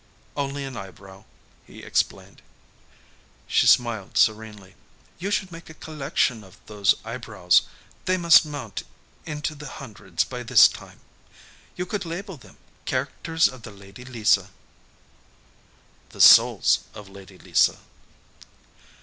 "Only 0.35 0.63
an 0.65 0.75
eyebrow," 0.77 1.25
he 1.63 1.83
explained. 1.83 2.41
She 3.45 3.67
smiled 3.67 4.17
serenely. 4.17 4.73
"You 5.19 5.29
should 5.29 5.51
make 5.51 5.69
a 5.69 5.75
collection 5.75 6.43
of 6.43 6.57
those 6.65 6.95
eyebrows. 7.05 7.61
They 8.05 8.17
must 8.17 8.43
mount 8.43 8.81
into 9.27 9.53
the 9.53 9.67
hundreds 9.77 10.23
by 10.23 10.41
this 10.41 10.67
time. 10.67 11.01
You 11.75 11.85
could 11.85 12.03
label 12.03 12.35
them 12.35 12.57
'Characters 12.85 13.47
of 13.47 13.61
the 13.61 13.69
Lady 13.69 14.03
Lisa.'" 14.03 14.49
"The 16.09 16.21
Souls 16.21 16.79
of 16.95 17.07
Lady 17.07 17.37
Lisa." 17.37 17.77